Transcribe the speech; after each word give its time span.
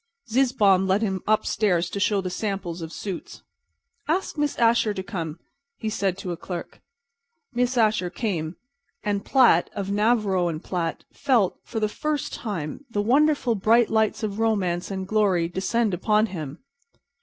Zizzbaum 0.27 0.87
led 0.87 1.03
him 1.03 1.21
up 1.27 1.45
stairs 1.45 1.87
to 1.91 1.99
show 1.99 2.21
the 2.21 2.31
samples 2.31 2.81
of 2.81 2.91
suits. 2.91 3.43
"Ask 4.07 4.35
Miss 4.35 4.55
Asher 4.57 4.95
to 4.95 5.03
come," 5.03 5.37
he 5.77 5.89
said 5.91 6.17
to 6.17 6.31
a 6.31 6.37
clerk. 6.37 6.81
Miss 7.53 7.77
Asher 7.77 8.09
came, 8.09 8.55
and 9.03 9.23
Platt, 9.23 9.69
of 9.75 9.91
Navarro 9.91 10.57
& 10.59 10.59
Platt, 10.59 11.03
felt 11.13 11.59
for 11.63 11.79
the 11.79 11.87
first 11.87 12.33
time 12.33 12.83
the 12.89 12.99
wonderful 12.99 13.53
bright 13.53 13.91
light 13.91 14.23
of 14.23 14.39
romance 14.39 14.89
and 14.89 15.07
glory 15.07 15.47
descend 15.47 15.93
upon 15.93 16.25
him. 16.25 16.57